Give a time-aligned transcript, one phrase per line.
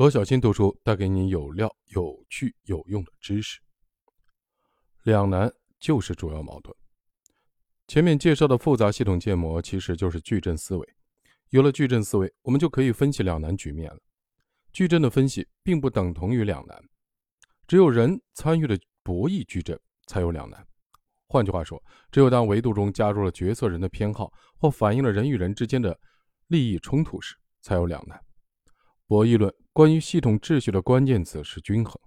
[0.00, 3.60] 罗小新读书带给你有料、有趣、有用的知识。
[5.02, 6.74] 两难就是主要矛盾。
[7.86, 10.88] 前面介绍的复杂系统建模其实就是矩阵思维。
[11.50, 13.98] 有了矩阵思维，我们就可以分析两难局面了。
[14.72, 16.82] 矩阵的分析并不等同于两难，
[17.68, 20.66] 只有人参与的博弈矩阵才有两难。
[21.26, 21.78] 换句话说，
[22.10, 25.94] 只有当维度中加入了决策人的偏好，或反映了人与人之间的
[26.46, 28.18] 利益冲突时，才有两难。
[29.10, 32.00] 博弈论关于系统秩序的关键词是均衡。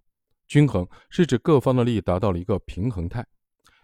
[0.47, 3.27] 均衡是指各方的利益达到了一个平衡态，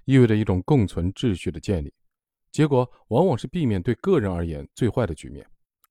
[0.05, 1.93] 意味着一种共存秩序的建立。
[2.49, 5.45] 结果往往是避免对个人而言最坏的局面，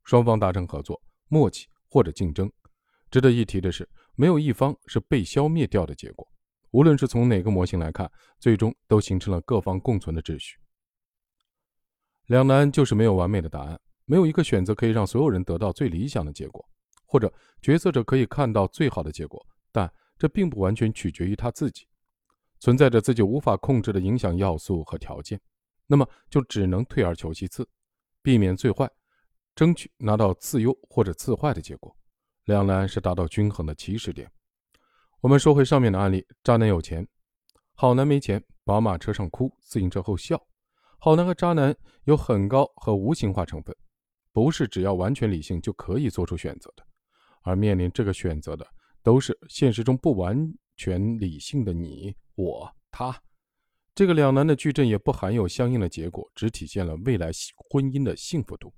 [0.04, 2.50] 双方达成合作、默契或者竞争。
[3.10, 6.26] 值得一提的是，没有一方是被消灭掉的结果。
[6.70, 10.56] 无论是从哪个模型来看，最终都形成了各方共存的秩序。
[12.28, 16.66] 两难就是没有完美的答案，没有一个选择可以让所有人得到最理想的结果。
[17.08, 21.88] 或者决策者可以看到最好的结果，但这并不完全取决于他自己，
[22.60, 25.40] 存在着自己无法控制的影响要素和条件，
[25.86, 27.66] 那么就只能退而求其次，
[28.22, 28.88] 避免最坏，
[29.54, 31.96] 争取拿到次优或者次坏的结果。
[32.44, 34.30] 两难是达到均衡的起始点。
[35.20, 37.06] 我们说回上面的案例：渣男有钱，
[37.74, 40.40] 好男没钱，宝马车上哭，自行车后笑。
[40.98, 43.74] 好男和渣男有很高和无形化成分，
[44.32, 46.84] 不是只要完全理性就可以做出选择的。
[47.42, 48.66] 而面临这个选择的，
[49.02, 53.20] 都是现实中不完全理性的你、我、他。
[53.94, 57.30] 这个两难的矩阵也不含有相应的结果，只体现了未来
[57.70, 58.72] 婚姻的幸福度。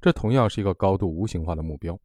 [0.00, 1.98] 这同样是一个高度无形化的目标。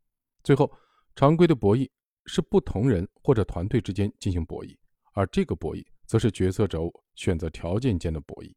[0.44, 0.72] 最后，
[1.16, 1.90] 常规的博弈
[2.26, 4.76] 是不同人或者团队之间进行博弈，
[5.14, 6.80] 而这个博弈则是决策者
[7.16, 8.54] 选择条件间的博弈。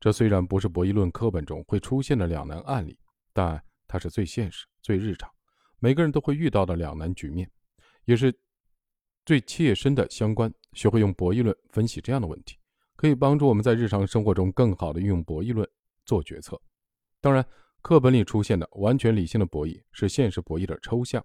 [0.00, 2.98] 这虽然不是博弈论课本中会出现的两难案例，
[3.32, 5.33] 但它是最现实、最日常。
[5.84, 7.46] 每个人都会遇到的两难局面，
[8.06, 8.34] 也是
[9.26, 10.50] 最切身的相关。
[10.72, 12.56] 学会用博弈论分析这样的问题，
[12.96, 15.68] 可以帮助我们在日常生活中更好的运用博弈论
[16.06, 16.58] 做决策。
[17.20, 17.46] 当然，
[17.82, 21.22] 课本里出现的完全理性的博弈是现实博弈的抽象。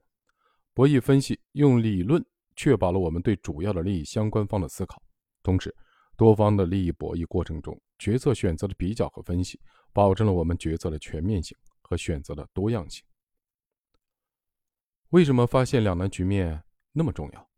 [0.74, 2.22] 博弈分析用理论
[2.58, 5.02] 确保了我们对主要的利益相关方的思考，
[5.42, 5.74] 同时
[6.18, 9.58] 多方的利益博弈过程中决策选择的比较和分析，
[9.94, 13.02] 保证了我们决策的全面性和选择的多样性。
[15.10, 17.50] 为什么发现两难局面那么重要？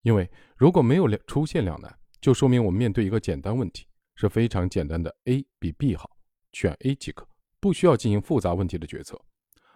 [0.00, 6.08] 因为如果没有两出现两难，就说明我们面对一个简单问题，是非常简单的 A 比 B 好，
[6.52, 7.28] 选 A 即可，
[7.60, 9.20] 不需要进行复杂问题的决策。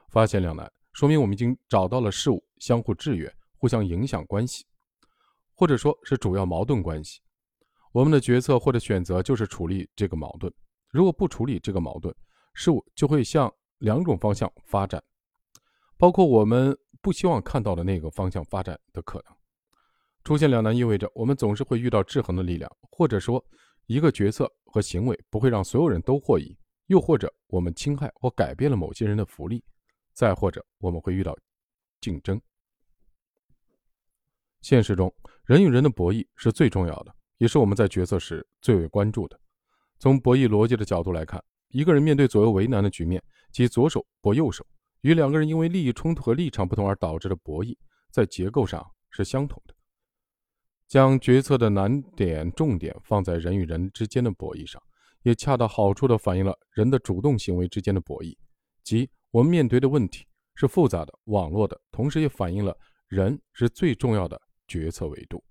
[0.09, 4.65] 发现两难，说明我们已经找到了事物相互制约、互相影响关系，
[5.55, 7.21] 或者说是主要矛盾关系。
[7.93, 10.51] 我们的决策或者选择就是处理这个矛盾。
[10.89, 12.15] 如果不处理这个矛盾，
[12.55, 15.03] 事物就会向两种方向发展，
[15.99, 16.75] 包括我们。
[17.03, 19.35] 不希望看到的那个方向发展的可能
[20.23, 23.43] 出现两难，意味着我们总是会遇到制衡的力量，或者说
[23.87, 26.57] 一个决策和行为不会让所有人都获益，
[26.87, 29.65] 又或者我们侵害或改变了某些人的福利，
[30.13, 31.35] 再或者我们会遇到
[32.03, 32.41] 竞争。
[34.61, 35.13] 现实中，
[35.45, 39.41] 人与人的博弈是最重要的，也是我们在决策时最为关注的。
[39.99, 44.67] 从博弈逻辑的角度来看，一个人面对左右为难的局面，即左手搏右手。
[45.03, 47.77] 与两个人因为利益冲突和立场不同而导致的博弈，
[48.11, 49.75] 在结构上是相同的。
[50.87, 54.83] 将决策的难点重点放在人与人之间的博弈上，
[55.23, 58.37] 也恰到好处地反映了人的主动行为之间的博弈。
[58.83, 65.43] 即我们面对的问题是复杂的、网络的，同时也反映了人是最重要的决策维度。